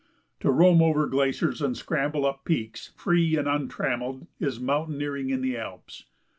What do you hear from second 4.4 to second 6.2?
mountaineering in the Alps.